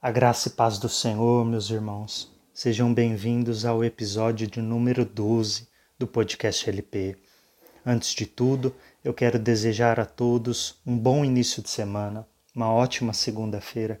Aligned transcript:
A 0.00 0.12
graça 0.12 0.46
e 0.46 0.52
paz 0.52 0.78
do 0.78 0.88
Senhor, 0.88 1.44
meus 1.44 1.70
irmãos. 1.70 2.30
Sejam 2.54 2.94
bem-vindos 2.94 3.64
ao 3.64 3.82
episódio 3.82 4.46
de 4.46 4.62
número 4.62 5.04
12 5.04 5.66
do 5.98 6.06
podcast 6.06 6.70
LP. 6.70 7.16
Antes 7.84 8.14
de 8.14 8.24
tudo, 8.24 8.72
eu 9.04 9.12
quero 9.12 9.40
desejar 9.40 9.98
a 9.98 10.04
todos 10.04 10.76
um 10.86 10.96
bom 10.96 11.24
início 11.24 11.60
de 11.60 11.68
semana, 11.68 12.24
uma 12.54 12.72
ótima 12.72 13.12
segunda-feira. 13.12 14.00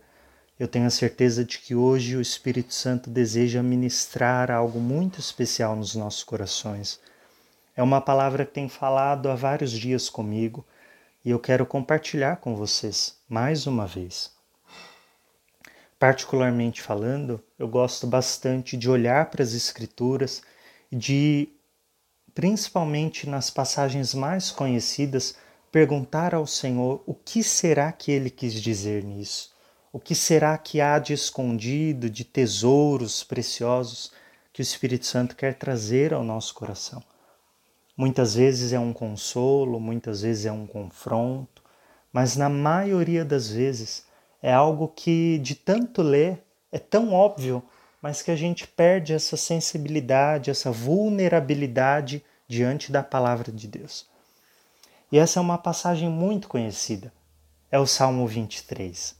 Eu 0.56 0.68
tenho 0.68 0.86
a 0.86 0.90
certeza 0.90 1.44
de 1.44 1.58
que 1.58 1.74
hoje 1.74 2.16
o 2.16 2.20
Espírito 2.20 2.72
Santo 2.72 3.10
deseja 3.10 3.60
ministrar 3.60 4.52
algo 4.52 4.78
muito 4.78 5.18
especial 5.18 5.74
nos 5.74 5.96
nossos 5.96 6.22
corações. 6.22 7.00
É 7.74 7.82
uma 7.82 8.00
palavra 8.00 8.46
que 8.46 8.54
tem 8.54 8.68
falado 8.68 9.28
há 9.28 9.34
vários 9.34 9.72
dias 9.72 10.08
comigo 10.08 10.64
e 11.24 11.30
eu 11.30 11.40
quero 11.40 11.66
compartilhar 11.66 12.36
com 12.36 12.54
vocês 12.54 13.16
mais 13.28 13.66
uma 13.66 13.84
vez. 13.84 14.37
Particularmente 15.98 16.80
falando, 16.80 17.42
eu 17.58 17.66
gosto 17.66 18.06
bastante 18.06 18.76
de 18.76 18.88
olhar 18.88 19.30
para 19.30 19.42
as 19.42 19.52
Escrituras 19.52 20.42
de, 20.92 21.48
principalmente 22.32 23.28
nas 23.28 23.50
passagens 23.50 24.14
mais 24.14 24.50
conhecidas, 24.50 25.34
perguntar 25.72 26.34
ao 26.34 26.46
Senhor 26.46 27.02
o 27.04 27.12
que 27.12 27.42
será 27.42 27.90
que 27.90 28.12
ele 28.12 28.30
quis 28.30 28.54
dizer 28.54 29.02
nisso? 29.02 29.52
O 29.92 29.98
que 29.98 30.14
será 30.14 30.56
que 30.56 30.80
há 30.80 30.98
de 31.00 31.12
escondido, 31.12 32.08
de 32.08 32.24
tesouros 32.24 33.24
preciosos 33.24 34.12
que 34.52 34.60
o 34.60 34.62
Espírito 34.62 35.06
Santo 35.06 35.34
quer 35.34 35.54
trazer 35.54 36.14
ao 36.14 36.22
nosso 36.22 36.54
coração? 36.54 37.02
Muitas 37.96 38.36
vezes 38.36 38.72
é 38.72 38.78
um 38.78 38.92
consolo, 38.92 39.80
muitas 39.80 40.22
vezes 40.22 40.46
é 40.46 40.52
um 40.52 40.66
confronto, 40.66 41.60
mas 42.12 42.36
na 42.36 42.48
maioria 42.48 43.24
das 43.24 43.50
vezes 43.50 44.06
é 44.42 44.52
algo 44.52 44.88
que 44.88 45.38
de 45.38 45.54
tanto 45.54 46.02
ler 46.02 46.44
é 46.70 46.78
tão 46.78 47.12
óbvio, 47.12 47.62
mas 48.00 48.22
que 48.22 48.30
a 48.30 48.36
gente 48.36 48.66
perde 48.66 49.12
essa 49.12 49.36
sensibilidade, 49.36 50.50
essa 50.50 50.70
vulnerabilidade 50.70 52.24
diante 52.46 52.92
da 52.92 53.02
palavra 53.02 53.50
de 53.50 53.66
Deus. 53.66 54.06
E 55.10 55.18
essa 55.18 55.38
é 55.38 55.42
uma 55.42 55.58
passagem 55.58 56.08
muito 56.08 56.48
conhecida. 56.48 57.12
É 57.70 57.78
o 57.78 57.86
Salmo 57.86 58.26
23. 58.26 59.16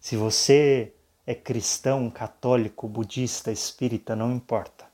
Se 0.00 0.16
você 0.16 0.92
é 1.26 1.34
cristão, 1.34 2.08
católico, 2.08 2.88
budista, 2.88 3.50
espírita, 3.50 4.14
não 4.14 4.32
importa. 4.32 4.86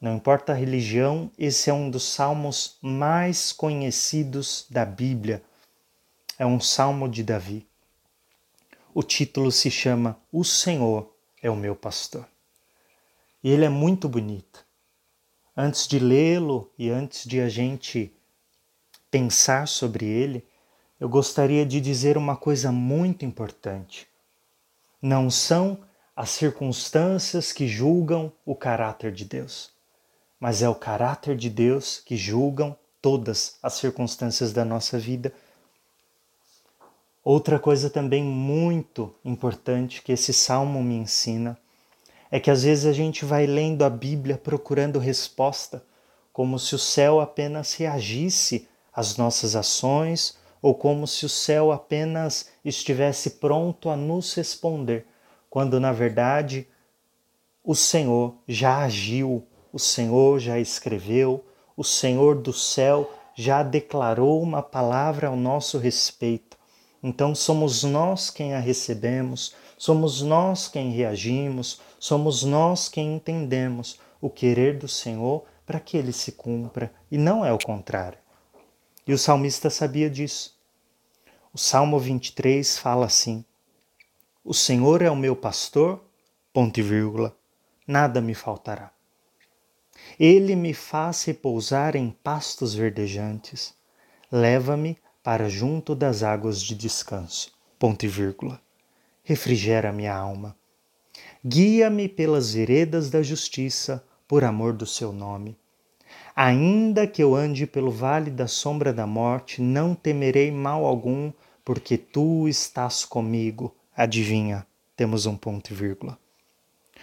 Não 0.00 0.16
importa 0.16 0.52
a 0.52 0.56
religião, 0.56 1.30
esse 1.38 1.70
é 1.70 1.72
um 1.72 1.90
dos 1.90 2.04
salmos 2.04 2.78
mais 2.80 3.52
conhecidos 3.52 4.66
da 4.70 4.84
Bíblia. 4.84 5.42
É 6.38 6.46
um 6.46 6.58
salmo 6.58 7.08
de 7.08 7.22
Davi. 7.22 7.68
O 8.94 9.02
título 9.02 9.50
se 9.50 9.70
chama 9.70 10.18
O 10.30 10.44
Senhor 10.44 11.10
é 11.40 11.50
o 11.50 11.56
meu 11.56 11.74
pastor. 11.74 12.26
E 13.42 13.50
ele 13.50 13.64
é 13.64 13.68
muito 13.70 14.06
bonito. 14.06 14.66
Antes 15.56 15.88
de 15.88 15.98
lê-lo 15.98 16.70
e 16.78 16.90
antes 16.90 17.24
de 17.24 17.40
a 17.40 17.48
gente 17.48 18.14
pensar 19.10 19.66
sobre 19.66 20.04
ele, 20.04 20.46
eu 21.00 21.08
gostaria 21.08 21.64
de 21.64 21.80
dizer 21.80 22.18
uma 22.18 22.36
coisa 22.36 22.70
muito 22.70 23.24
importante. 23.24 24.06
Não 25.00 25.30
são 25.30 25.78
as 26.14 26.28
circunstâncias 26.28 27.50
que 27.50 27.66
julgam 27.66 28.30
o 28.44 28.54
caráter 28.54 29.10
de 29.10 29.24
Deus, 29.24 29.70
mas 30.38 30.60
é 30.60 30.68
o 30.68 30.74
caráter 30.74 31.34
de 31.34 31.48
Deus 31.48 31.98
que 31.98 32.16
julgam 32.16 32.76
todas 33.00 33.56
as 33.62 33.72
circunstâncias 33.72 34.52
da 34.52 34.66
nossa 34.66 34.98
vida 34.98 35.32
Outra 37.24 37.56
coisa 37.56 37.88
também 37.88 38.24
muito 38.24 39.14
importante 39.24 40.02
que 40.02 40.10
esse 40.10 40.32
salmo 40.32 40.82
me 40.82 40.96
ensina 40.96 41.56
é 42.28 42.40
que 42.40 42.50
às 42.50 42.64
vezes 42.64 42.84
a 42.84 42.92
gente 42.92 43.24
vai 43.24 43.46
lendo 43.46 43.84
a 43.84 43.90
Bíblia 43.90 44.36
procurando 44.36 44.98
resposta, 44.98 45.84
como 46.32 46.58
se 46.58 46.74
o 46.74 46.78
céu 46.78 47.20
apenas 47.20 47.74
reagisse 47.74 48.66
às 48.92 49.16
nossas 49.16 49.54
ações 49.54 50.36
ou 50.60 50.74
como 50.74 51.06
se 51.06 51.24
o 51.24 51.28
céu 51.28 51.70
apenas 51.70 52.48
estivesse 52.64 53.30
pronto 53.30 53.88
a 53.88 53.96
nos 53.96 54.34
responder, 54.34 55.06
quando 55.48 55.78
na 55.78 55.92
verdade 55.92 56.66
o 57.62 57.76
Senhor 57.76 58.34
já 58.48 58.78
agiu, 58.78 59.46
o 59.72 59.78
Senhor 59.78 60.40
já 60.40 60.58
escreveu, 60.58 61.44
o 61.76 61.84
Senhor 61.84 62.34
do 62.34 62.52
céu 62.52 63.12
já 63.34 63.62
declarou 63.62 64.42
uma 64.42 64.62
palavra 64.62 65.28
ao 65.28 65.36
nosso 65.36 65.78
respeito. 65.78 66.51
Então 67.02 67.34
somos 67.34 67.82
nós 67.82 68.30
quem 68.30 68.54
a 68.54 68.60
recebemos, 68.60 69.54
somos 69.76 70.22
nós 70.22 70.68
quem 70.68 70.92
reagimos, 70.92 71.80
somos 71.98 72.44
nós 72.44 72.88
quem 72.88 73.16
entendemos 73.16 73.98
o 74.20 74.30
querer 74.30 74.78
do 74.78 74.86
Senhor 74.86 75.44
para 75.66 75.80
que 75.80 75.96
ele 75.96 76.12
se 76.12 76.32
cumpra, 76.32 76.92
e 77.10 77.18
não 77.18 77.44
é 77.44 77.52
o 77.52 77.58
contrário. 77.58 78.18
E 79.06 79.12
o 79.12 79.18
salmista 79.18 79.68
sabia 79.68 80.08
disso. 80.08 80.56
O 81.52 81.58
Salmo 81.58 81.98
23 81.98 82.78
fala 82.78 83.06
assim: 83.06 83.44
O 84.44 84.54
Senhor 84.54 85.02
é 85.02 85.10
o 85.10 85.16
meu 85.16 85.34
pastor, 85.34 86.00
ponto 86.52 86.78
e 86.78 86.82
vírgula, 86.82 87.36
nada 87.86 88.20
me 88.20 88.34
faltará. 88.34 88.92
Ele 90.18 90.54
me 90.54 90.72
faz 90.72 91.24
repousar 91.24 91.96
em 91.96 92.10
pastos 92.10 92.74
verdejantes, 92.74 93.74
leva-me 94.30 94.96
para 95.22 95.48
junto 95.48 95.94
das 95.94 96.22
águas 96.22 96.60
de 96.60 96.74
descanso. 96.74 97.52
Ponto 97.78 98.04
e 98.04 98.08
vírgula. 98.08 98.60
Refrigera 99.22 99.92
minha 99.92 100.14
alma. 100.14 100.56
Guia-me 101.44 102.08
pelas 102.08 102.54
veredas 102.54 103.10
da 103.10 103.22
justiça, 103.22 104.04
por 104.26 104.44
amor 104.44 104.72
do 104.72 104.86
seu 104.86 105.12
nome. 105.12 105.56
Ainda 106.34 107.06
que 107.06 107.22
eu 107.22 107.34
ande 107.34 107.66
pelo 107.66 107.90
vale 107.90 108.30
da 108.30 108.46
sombra 108.46 108.92
da 108.92 109.06
morte, 109.06 109.60
não 109.60 109.94
temerei 109.94 110.50
mal 110.50 110.86
algum, 110.86 111.30
porque 111.64 111.98
tu 111.98 112.48
estás 112.48 113.04
comigo. 113.04 113.74
Adivinha, 113.96 114.66
temos 114.96 115.26
um 115.26 115.36
ponto 115.36 115.72
e 115.72 115.74
vírgula. 115.74 116.18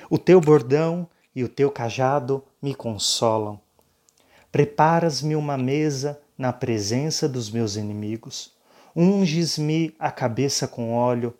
O 0.09 0.17
teu 0.17 0.41
bordão 0.41 1.07
e 1.35 1.43
o 1.43 1.49
teu 1.49 1.69
cajado 1.69 2.43
me 2.61 2.73
consolam. 2.73 3.59
Preparas-me 4.51 5.35
uma 5.35 5.57
mesa 5.57 6.19
na 6.39 6.53
presença 6.53 7.27
dos 7.27 7.51
meus 7.51 7.75
inimigos. 7.75 8.53
Unges-me 8.95 9.93
a 9.99 10.09
cabeça 10.09 10.69
com 10.69 10.93
óleo, 10.93 11.37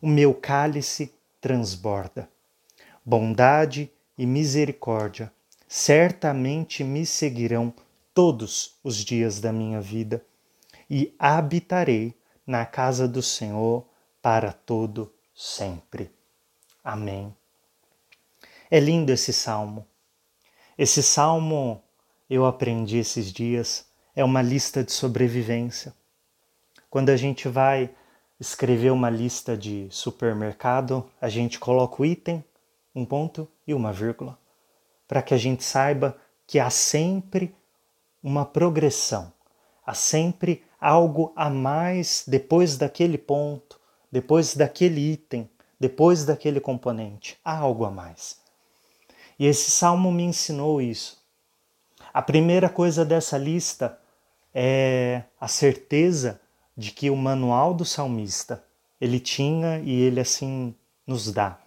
o 0.00 0.08
meu 0.08 0.32
cálice 0.32 1.12
transborda. 1.38 2.26
Bondade 3.04 3.92
e 4.16 4.24
misericórdia 4.24 5.30
certamente 5.68 6.82
me 6.82 7.04
seguirão 7.04 7.72
todos 8.14 8.78
os 8.82 8.96
dias 8.96 9.38
da 9.38 9.52
minha 9.52 9.82
vida 9.82 10.24
e 10.88 11.14
habitarei 11.18 12.14
na 12.46 12.64
casa 12.64 13.06
do 13.06 13.22
Senhor 13.22 13.86
para 14.22 14.50
todo 14.50 15.12
sempre. 15.36 16.10
Amém. 16.82 17.36
É 18.70 18.80
lindo 18.80 19.12
esse 19.12 19.32
salmo. 19.32 19.86
Esse 20.76 21.02
salmo 21.02 21.82
eu 22.30 22.46
aprendi 22.46 22.96
esses 22.96 23.30
dias 23.30 23.87
é 24.18 24.24
uma 24.24 24.42
lista 24.42 24.82
de 24.82 24.90
sobrevivência. 24.90 25.94
Quando 26.90 27.10
a 27.10 27.16
gente 27.16 27.48
vai 27.48 27.88
escrever 28.40 28.90
uma 28.90 29.08
lista 29.08 29.56
de 29.56 29.86
supermercado, 29.92 31.08
a 31.20 31.28
gente 31.28 31.56
coloca 31.56 32.02
o 32.02 32.04
item, 32.04 32.44
um 32.92 33.04
ponto 33.04 33.46
e 33.64 33.72
uma 33.72 33.92
vírgula, 33.92 34.36
para 35.06 35.22
que 35.22 35.34
a 35.34 35.36
gente 35.36 35.62
saiba 35.62 36.18
que 36.48 36.58
há 36.58 36.68
sempre 36.68 37.54
uma 38.20 38.44
progressão, 38.44 39.32
há 39.86 39.94
sempre 39.94 40.64
algo 40.80 41.32
a 41.36 41.48
mais 41.48 42.24
depois 42.26 42.76
daquele 42.76 43.18
ponto, 43.18 43.78
depois 44.10 44.56
daquele 44.56 45.12
item, 45.12 45.48
depois 45.78 46.24
daquele 46.24 46.58
componente, 46.58 47.38
há 47.44 47.56
algo 47.56 47.84
a 47.84 47.90
mais. 47.92 48.40
E 49.38 49.46
esse 49.46 49.70
salmo 49.70 50.10
me 50.10 50.24
ensinou 50.24 50.82
isso. 50.82 51.22
A 52.12 52.20
primeira 52.20 52.68
coisa 52.68 53.04
dessa 53.04 53.38
lista 53.38 53.96
é 54.54 55.22
a 55.40 55.48
certeza 55.48 56.40
de 56.76 56.90
que 56.90 57.10
o 57.10 57.16
manual 57.16 57.74
do 57.74 57.84
salmista 57.84 58.64
ele 59.00 59.20
tinha 59.20 59.80
e 59.80 60.00
ele 60.00 60.20
assim 60.20 60.74
nos 61.06 61.32
dá. 61.32 61.58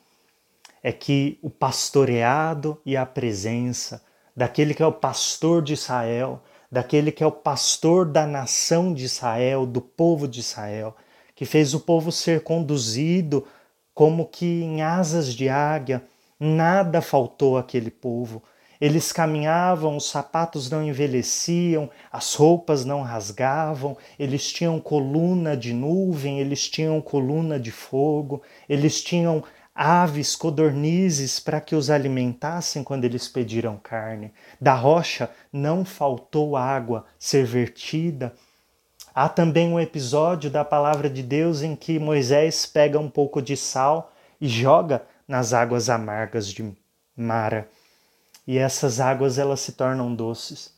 É 0.84 0.92
que 0.92 1.38
o 1.42 1.50
pastoreado 1.50 2.80
e 2.86 2.98
a 2.98 3.06
presença 3.06 4.04
daquele 4.36 4.74
que 4.74 4.82
é 4.82 4.86
o 4.86 4.92
pastor 4.92 5.62
de 5.62 5.74
Israel, 5.74 6.42
daquele 6.72 7.12
que 7.12 7.24
é 7.24 7.28
o 7.28 7.32
pastor 7.32 8.06
da 8.06 8.26
nação 8.26 8.94
de 8.94 9.04
Israel, 9.04 9.66
do 9.66 9.82
povo 9.82 10.28
de 10.28 10.40
Israel, 10.40 10.96
que 11.36 11.46
fez 11.46 11.74
o 11.74 11.80
povo 11.80 12.12
ser 12.12 12.44
conduzido 12.44 13.46
como 13.94 14.28
que 14.28 14.64
em 14.64 14.82
asas 14.82 15.34
de 15.34 15.50
águia, 15.50 16.04
nada 16.40 17.02
faltou 17.02 17.58
àquele 17.58 17.92
povo. 17.92 18.42
Eles 18.82 19.12
caminhavam, 19.12 19.96
os 19.96 20.10
sapatos 20.10 20.68
não 20.68 20.84
envelheciam, 20.84 21.88
as 22.12 22.34
roupas 22.34 22.84
não 22.84 23.04
rasgavam, 23.04 23.96
eles 24.18 24.52
tinham 24.52 24.80
coluna 24.80 25.56
de 25.56 25.72
nuvem, 25.72 26.40
eles 26.40 26.68
tinham 26.68 27.00
coluna 27.00 27.60
de 27.60 27.72
fogo, 27.72 28.42
eles 28.68 29.04
tinham 29.04 29.44
aves, 29.76 30.36
codornizes 30.36 31.40
para 31.40 31.62
que 31.62 31.76
os 31.76 31.92
alimentassem 31.92 32.84
quando 32.84 33.06
eles 33.06 33.28
pediram 33.28 33.78
carne. 33.78 34.34
Da 34.60 34.74
rocha 34.74 35.30
não 35.54 35.86
faltou 35.86 36.58
água 36.58 37.06
ser 37.20 37.46
vertida. 37.46 38.34
Há 39.14 39.30
também 39.30 39.70
um 39.70 39.80
episódio 39.80 40.50
da 40.50 40.66
palavra 40.66 41.08
de 41.08 41.22
Deus 41.22 41.62
em 41.62 41.76
que 41.76 42.00
Moisés 42.00 42.66
pega 42.66 42.98
um 42.98 43.10
pouco 43.10 43.42
de 43.42 43.56
sal 43.56 44.12
e 44.40 44.48
joga 44.48 45.04
nas 45.28 45.54
águas 45.54 45.88
amargas 45.88 46.48
de 46.48 46.76
Mara. 47.16 47.70
E 48.48 48.58
essas 48.58 49.00
águas 49.00 49.38
elas 49.38 49.60
se 49.60 49.74
tornam 49.74 50.14
doces. 50.14 50.74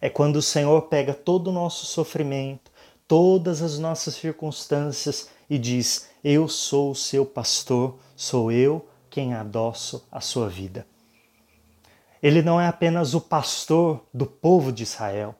É 0.00 0.10
quando 0.10 0.36
o 0.36 0.42
Senhor 0.42 0.82
pega 0.82 1.14
todo 1.14 1.48
o 1.48 1.52
nosso 1.52 1.86
sofrimento, 1.86 2.70
todas 3.06 3.62
as 3.62 3.78
nossas 3.78 4.14
circunstâncias 4.14 5.28
e 5.48 5.58
diz: 5.58 6.08
Eu 6.24 6.48
sou 6.48 6.90
o 6.90 6.94
seu 6.96 7.24
pastor, 7.24 7.98
sou 8.16 8.50
eu 8.50 8.88
quem 9.08 9.34
adoço 9.34 10.06
a 10.10 10.20
sua 10.20 10.48
vida. 10.48 10.86
Ele 12.22 12.40
não 12.40 12.60
é 12.60 12.66
apenas 12.66 13.14
o 13.14 13.20
pastor 13.20 14.00
do 14.14 14.26
povo 14.26 14.72
de 14.72 14.84
Israel, 14.84 15.34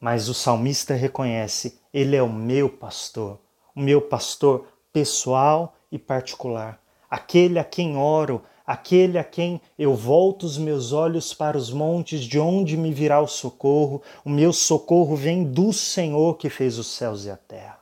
mas 0.00 0.28
o 0.28 0.34
salmista 0.34 0.94
reconhece: 0.94 1.80
Ele 1.92 2.14
é 2.14 2.22
o 2.22 2.32
meu 2.32 2.68
pastor, 2.68 3.38
o 3.74 3.80
meu 3.80 4.00
pastor 4.00 4.66
pessoal 4.92 5.76
e 5.90 5.98
particular, 5.98 6.80
aquele 7.10 7.58
a 7.58 7.64
quem 7.64 7.96
oro, 7.96 8.42
aquele 8.66 9.18
a 9.18 9.24
quem 9.24 9.60
eu 9.78 9.94
volto 9.94 10.42
os 10.42 10.58
meus 10.58 10.92
olhos 10.92 11.32
para 11.32 11.56
os 11.56 11.70
montes, 11.70 12.24
de 12.24 12.38
onde 12.38 12.76
me 12.76 12.92
virá 12.92 13.20
o 13.20 13.28
socorro. 13.28 14.02
O 14.24 14.30
meu 14.30 14.52
socorro 14.52 15.14
vem 15.14 15.44
do 15.44 15.72
Senhor 15.72 16.36
que 16.36 16.50
fez 16.50 16.76
os 16.78 16.88
céus 16.88 17.24
e 17.24 17.30
a 17.30 17.36
terra. 17.36 17.80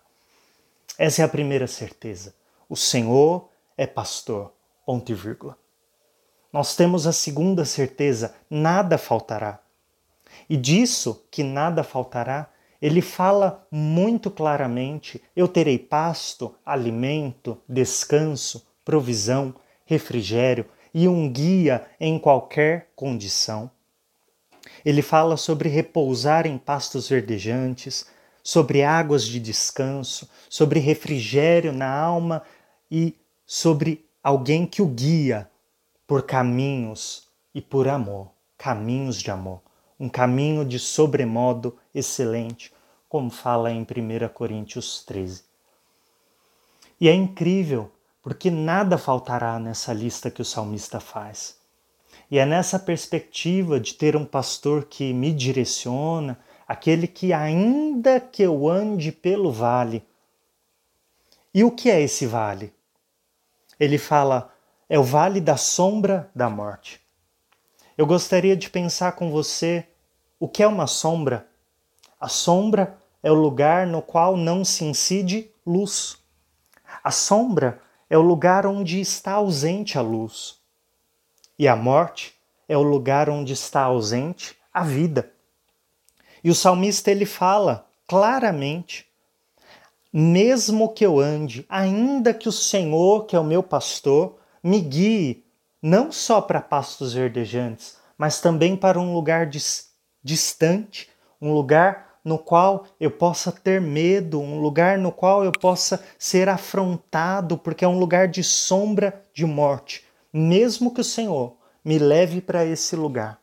Essa 0.99 1.23
é 1.23 1.25
a 1.25 1.29
primeira 1.29 1.67
certeza. 1.67 2.35
O 2.69 2.77
Senhor 2.77 3.49
é 3.77 3.87
pastor. 3.87 4.53
Ponto 4.85 5.11
e 5.11 5.15
vírgula. 5.15 5.57
Nós 6.53 6.77
temos 6.77 7.07
a 7.07 7.13
segunda 7.13 7.65
certeza: 7.65 8.35
nada 8.51 8.99
faltará. 8.99 9.61
E 10.49 10.57
disso 10.57 11.25
que 11.31 11.43
nada 11.43 11.83
faltará, 11.83 12.51
ele 12.81 13.01
fala 13.01 13.67
muito 13.71 14.31
claramente: 14.31 15.23
eu 15.35 15.49
terei 15.49 15.79
pasto, 15.79 16.55
alimento, 16.65 17.59
descanso, 17.69 18.67
provisão, 18.85 19.55
refrigério 19.85 20.67
e 20.93 21.09
um 21.09 21.31
guia 21.31 21.87
em 21.99 22.19
qualquer 22.19 22.91
condição. 22.95 23.71
Ele 24.85 25.03
fala 25.03 25.37
sobre 25.37 25.69
repousar 25.69 26.47
em 26.47 26.57
pastos 26.57 27.09
verdejantes, 27.09 28.07
sobre 28.43 28.83
águas 28.83 29.25
de 29.25 29.41
descanso, 29.41 30.29
sobre 30.49 30.79
refrigério 30.79 31.73
na 31.73 31.91
alma 31.91 32.43
e 32.91 33.15
sobre 33.47 34.05
alguém 34.23 34.67
que 34.67 34.83
o 34.83 34.87
guia 34.87 35.51
por 36.07 36.23
caminhos 36.23 37.29
e 37.55 37.61
por 37.61 37.89
amor, 37.89 38.31
caminhos 38.59 39.21
de 39.21 39.31
amor, 39.31 39.61
um 39.99 40.09
caminho 40.09 40.65
de 40.65 40.79
sobremodo 40.79 41.77
excelente, 41.95 42.73
como 43.09 43.31
fala 43.31 43.71
em 43.71 43.83
1 43.83 44.29
Coríntios 44.33 45.05
13. 45.05 45.45
E 47.01 47.09
é 47.09 47.15
incrível 47.15 47.91
porque 48.25 48.51
nada 48.51 48.97
faltará 48.97 49.59
nessa 49.59 49.93
lista 49.93 50.31
que 50.31 50.41
o 50.41 50.45
salmista 50.47 50.99
faz. 50.99 51.59
E 52.31 52.39
é 52.39 52.47
nessa 52.47 52.79
perspectiva 52.79 53.79
de 53.79 53.93
ter 53.93 54.17
um 54.17 54.25
pastor 54.25 54.87
que 54.87 55.13
me 55.13 55.31
direciona, 55.31 56.41
aquele 56.67 57.07
que, 57.07 57.35
ainda 57.35 58.19
que 58.19 58.43
eu 58.43 58.67
ande 58.67 59.13
pelo 59.13 59.53
vale. 59.53 60.03
E 61.53 61.63
o 61.65 61.71
que 61.71 61.91
é 61.91 62.01
esse 62.01 62.25
vale? 62.27 62.73
Ele 63.79 63.99
fala, 63.99 64.51
é 64.89 64.99
o 64.99 65.03
vale 65.03 65.39
da 65.39 65.59
sombra 65.59 66.31
da 66.35 66.49
morte. 66.49 67.03
Eu 67.97 68.07
gostaria 68.07 68.57
de 68.57 68.71
pensar 68.71 69.13
com 69.13 69.31
você 69.31 69.87
o 70.41 70.49
que 70.49 70.63
é 70.63 70.67
uma 70.67 70.87
sombra. 70.87 71.47
A 72.19 72.29
sombra 72.29 72.97
é 73.23 73.31
o 73.31 73.35
lugar 73.35 73.87
no 73.87 74.01
qual 74.01 74.35
não 74.35 74.65
se 74.65 74.83
incide 74.83 75.51
luz. 75.67 76.17
A 77.03 77.11
sombra 77.11 77.84
é 78.09 78.17
o 78.19 78.23
lugar 78.23 78.67
onde 78.67 79.01
está 79.01 79.33
ausente 79.33 79.99
a 79.99 80.01
luz. 80.01 80.59
E 81.59 81.69
a 81.69 81.77
morte 81.77 82.35
é 82.69 82.77
o 82.77 82.83
lugar 82.83 83.29
onde 83.29 83.53
está 83.53 83.83
ausente 83.83 84.57
a 84.73 84.83
vida. 84.83 85.33
E 86.43 86.51
o 86.51 86.55
salmista 86.55 87.11
ele 87.11 87.27
fala 87.27 87.89
claramente: 88.07 89.07
mesmo 90.13 90.93
que 90.93 91.05
eu 91.05 91.19
ande, 91.19 91.65
ainda 91.69 92.35
que 92.35 92.49
o 92.49 92.53
Senhor, 92.53 93.27
que 93.27 93.35
é 93.35 93.41
o 93.41 93.45
meu 93.45 93.63
pastor, 93.63 94.39
me 94.63 94.81
guie 94.81 95.45
não 95.83 96.11
só 96.11 96.41
para 96.41 96.61
pastos 96.61 97.13
verdejantes, 97.13 97.99
mas 98.17 98.41
também 98.41 98.77
para 98.77 98.99
um 98.99 99.13
lugar 99.13 99.47
dis 99.47 99.93
distante, 100.23 101.11
um 101.39 101.53
lugar 101.53 102.14
no 102.25 102.39
qual 102.39 102.87
eu 102.99 103.11
possa 103.11 103.53
ter 103.53 103.81
medo, 103.81 104.41
um 104.41 104.59
lugar 104.59 104.97
no 104.97 105.13
qual 105.13 105.45
eu 105.45 105.53
possa 105.53 106.03
ser 106.19 106.49
afrontado, 106.49 107.59
porque 107.59 107.85
é 107.85 107.89
um 107.89 107.99
lugar 107.99 108.27
de 108.29 108.43
sombra 108.43 109.23
de 109.35 109.45
morte, 109.45 110.05
mesmo 110.33 110.93
que 110.93 111.03
o 111.03 111.05
Senhor 111.05 111.57
me 111.85 111.99
leve 111.99 112.41
para 112.41 112.65
esse 112.65 112.97
lugar. 112.97 113.39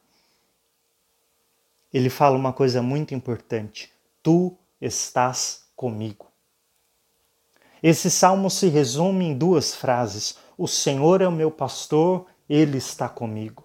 Ele 1.94 2.10
fala 2.10 2.36
uma 2.36 2.52
coisa 2.52 2.82
muito 2.82 3.14
importante: 3.14 3.92
Tu 4.24 4.58
estás 4.80 5.66
comigo. 5.76 6.28
Esse 7.84 8.10
salmo 8.10 8.50
se 8.50 8.68
resume 8.68 9.26
em 9.26 9.38
duas 9.38 9.76
frases: 9.76 10.38
O 10.58 10.68
Senhor 10.68 11.22
é 11.22 11.28
o 11.28 11.32
meu 11.32 11.52
pastor, 11.52 12.26
ele 12.50 12.78
está 12.78 13.08
comigo. 13.08 13.64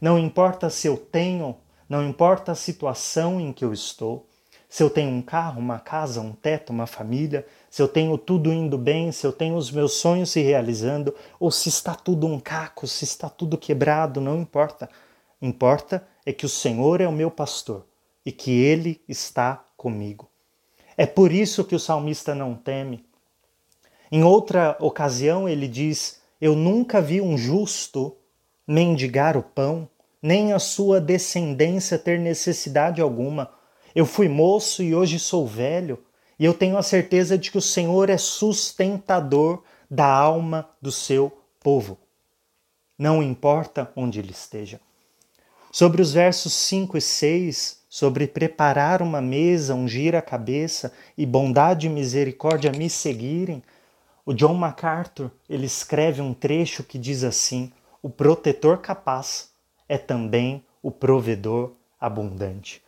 Não 0.00 0.18
importa 0.18 0.68
se 0.70 0.86
eu 0.86 0.96
tenho, 0.96 1.56
não 1.88 2.06
importa 2.06 2.52
a 2.52 2.56
situação 2.56 3.40
em 3.40 3.52
que 3.52 3.64
eu 3.64 3.72
estou, 3.72 4.28
se 4.68 4.82
eu 4.82 4.90
tenho 4.90 5.10
um 5.10 5.22
carro, 5.22 5.60
uma 5.60 5.78
casa, 5.78 6.20
um 6.20 6.32
teto, 6.32 6.70
uma 6.70 6.86
família, 6.86 7.46
se 7.70 7.80
eu 7.80 7.88
tenho 7.88 8.18
tudo 8.18 8.52
indo 8.52 8.76
bem, 8.76 9.12
se 9.12 9.26
eu 9.26 9.32
tenho 9.32 9.56
os 9.56 9.70
meus 9.70 9.94
sonhos 9.94 10.30
se 10.30 10.40
realizando, 10.40 11.14
ou 11.38 11.50
se 11.50 11.68
está 11.68 11.94
tudo 11.94 12.26
um 12.26 12.40
caco, 12.40 12.86
se 12.86 13.04
está 13.04 13.28
tudo 13.28 13.58
quebrado, 13.58 14.20
não 14.20 14.40
importa. 14.40 14.88
Importa 15.40 16.06
é 16.24 16.32
que 16.32 16.46
o 16.46 16.48
Senhor 16.48 17.00
é 17.00 17.06
o 17.06 17.12
meu 17.12 17.30
pastor 17.30 17.86
e 18.24 18.32
que 18.32 18.50
ele 18.50 19.00
está 19.08 19.64
comigo. 19.76 20.28
É 20.96 21.06
por 21.06 21.32
isso 21.32 21.64
que 21.64 21.74
o 21.74 21.80
salmista 21.80 22.34
não 22.34 22.54
teme. 22.54 23.04
Em 24.10 24.22
outra 24.22 24.76
ocasião 24.80 25.48
ele 25.48 25.68
diz: 25.68 26.20
Eu 26.40 26.54
nunca 26.54 27.00
vi 27.00 27.20
um 27.20 27.36
justo 27.36 28.16
mendigar 28.66 29.36
o 29.36 29.42
pão, 29.42 29.88
nem 30.22 30.52
a 30.52 30.58
sua 30.58 31.00
descendência 31.00 31.98
ter 31.98 32.18
necessidade 32.18 33.00
alguma. 33.00 33.50
Eu 33.94 34.04
fui 34.04 34.28
moço 34.28 34.82
e 34.82 34.94
hoje 34.94 35.18
sou 35.18 35.46
velho, 35.46 36.02
e 36.36 36.44
eu 36.44 36.52
tenho 36.52 36.76
a 36.76 36.82
certeza 36.82 37.38
de 37.38 37.50
que 37.50 37.58
o 37.58 37.62
Senhor 37.62 38.10
é 38.10 38.18
sustentador 38.18 39.62
da 39.88 40.06
alma 40.06 40.68
do 40.82 40.90
seu 40.90 41.32
povo. 41.60 41.96
Não 42.98 43.22
importa 43.22 43.90
onde 43.94 44.18
ele 44.18 44.32
esteja. 44.32 44.80
Sobre 45.70 46.02
os 46.02 46.12
versos 46.12 46.52
5 46.52 46.96
e 46.96 47.00
6, 47.00 47.82
sobre 47.88 48.26
preparar 48.26 49.00
uma 49.00 49.20
mesa, 49.20 49.74
ungir 49.74 50.14
a 50.14 50.22
cabeça 50.22 50.92
e 51.16 51.24
bondade 51.24 51.86
e 51.86 51.90
misericórdia 51.90 52.72
me 52.72 52.90
seguirem, 52.90 53.62
o 54.26 54.32
John 54.32 54.54
MacArthur 54.54 55.30
ele 55.48 55.66
escreve 55.66 56.20
um 56.20 56.34
trecho 56.34 56.82
que 56.82 56.98
diz 56.98 57.22
assim: 57.22 57.72
o 58.02 58.10
protetor 58.10 58.78
capaz 58.78 59.50
é 59.88 59.98
também 59.98 60.64
o 60.82 60.90
provedor 60.90 61.72
abundante. 62.00 62.83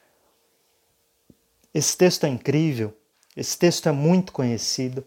Esse 1.76 1.94
texto 1.94 2.24
é 2.24 2.30
incrível, 2.30 2.96
esse 3.36 3.58
texto 3.58 3.86
é 3.86 3.92
muito 3.92 4.32
conhecido, 4.32 5.04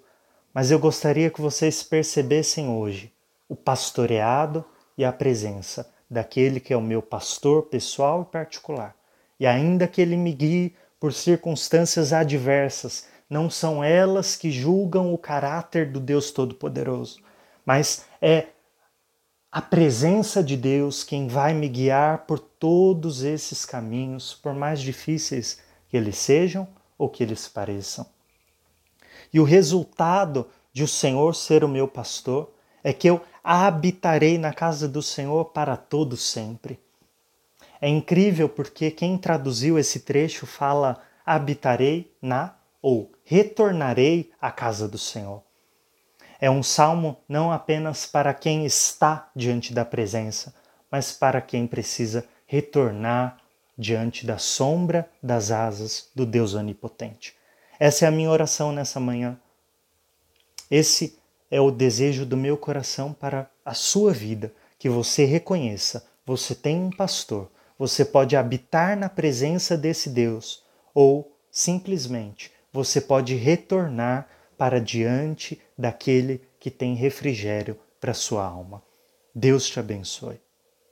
mas 0.54 0.70
eu 0.70 0.78
gostaria 0.78 1.32
que 1.32 1.42
vocês 1.42 1.82
percebessem 1.82 2.70
hoje 2.70 3.12
o 3.48 3.56
pastoreado 3.56 4.64
e 4.96 5.04
a 5.04 5.12
presença 5.12 5.92
daquele 6.08 6.60
que 6.60 6.72
é 6.72 6.78
o 6.78 6.82
meu 6.82 7.02
pastor 7.02 7.64
pessoal 7.64 8.22
e 8.22 8.32
particular. 8.32 8.96
E 9.40 9.48
ainda 9.48 9.88
que 9.88 10.00
ele 10.00 10.16
me 10.16 10.32
guie 10.32 10.76
por 11.00 11.12
circunstâncias 11.12 12.14
adversas, 12.14 13.08
não 13.28 13.50
são 13.50 13.84
elas 13.84 14.36
que 14.36 14.52
julgam 14.52 15.12
o 15.12 15.18
caráter 15.18 15.92
do 15.92 16.00
Deus 16.00 16.30
Todo-Poderoso, 16.30 17.20
mas 17.66 18.06
é 18.22 18.46
a 19.52 19.60
presença 19.60 20.44
de 20.44 20.56
Deus 20.56 21.04
quem 21.04 21.28
vai 21.28 21.52
me 21.52 21.68
guiar 21.68 22.28
por 22.28 22.38
todos 22.38 23.24
esses 23.24 23.66
caminhos, 23.66 24.36
por 24.36 24.54
mais 24.54 24.80
difíceis 24.80 25.68
que 25.90 25.98
eles 25.98 26.18
sejam 26.18 26.68
ou 26.98 27.10
que 27.10 27.24
eles 27.24 27.48
pareçam. 27.48 28.06
E 29.34 29.40
o 29.40 29.44
resultado 29.44 30.48
de 30.72 30.84
o 30.84 30.88
Senhor 30.88 31.36
ser 31.36 31.64
o 31.64 31.68
meu 31.68 31.88
pastor 31.88 32.52
é 32.84 32.94
que 32.94 33.10
eu 33.10 33.22
habitarei 33.44 34.38
na 34.38 34.54
casa 34.54 34.88
do 34.88 35.02
Senhor 35.02 35.46
para 35.46 35.76
todo 35.76 36.16
sempre. 36.16 36.80
É 37.82 37.88
incrível 37.88 38.48
porque 38.48 38.92
quem 38.92 39.18
traduziu 39.18 39.80
esse 39.80 40.02
trecho 40.02 40.46
fala 40.46 41.02
habitarei 41.26 42.14
na 42.22 42.56
ou 42.82 43.12
retornarei 43.24 44.32
à 44.40 44.52
casa 44.52 44.88
do 44.88 44.98
Senhor. 44.98 45.44
É 46.40 46.50
um 46.50 46.64
salmo 46.64 47.18
não 47.28 47.52
apenas 47.52 48.06
para 48.06 48.34
quem 48.34 48.66
está 48.66 49.30
diante 49.36 49.74
da 49.74 49.84
presença, 49.84 50.54
mas 50.90 51.12
para 51.12 51.42
quem 51.42 51.68
precisa 51.68 52.26
retornar 52.46 53.39
diante 53.80 54.26
da 54.26 54.38
sombra 54.38 55.10
das 55.24 55.52
asas 55.52 56.10
do 56.14 56.26
Deus 56.26 56.54
Onipotente. 56.54 57.34
Essa 57.80 58.04
é 58.04 58.08
a 58.10 58.12
minha 58.12 58.30
oração 58.30 58.74
nessa 58.74 59.00
manhã. 59.00 59.40
Esse 60.70 61.18
é 61.50 61.62
o 61.62 61.72
desejo 61.72 62.26
do 62.26 62.36
meu 62.36 62.58
coração 62.58 63.14
para 63.14 63.50
a 63.64 63.74
sua 63.74 64.12
vida, 64.12 64.54
que 64.78 64.90
você 64.90 65.24
reconheça, 65.24 66.06
você 66.26 66.54
tem 66.54 66.78
um 66.78 66.90
pastor, 66.90 67.50
você 67.78 68.04
pode 68.04 68.36
habitar 68.36 68.98
na 68.98 69.08
presença 69.08 69.78
desse 69.78 70.10
Deus, 70.10 70.62
ou 70.94 71.34
simplesmente 71.50 72.52
você 72.74 73.00
pode 73.00 73.34
retornar 73.36 74.28
para 74.58 74.82
diante 74.82 75.60
daquele 75.78 76.42
que 76.60 76.70
tem 76.70 76.96
refrigério 76.96 77.80
para 78.00 78.14
sua 78.14 78.46
alma. 78.46 78.84
Deus 79.34 79.70
te 79.70 79.80
abençoe. 79.80 80.40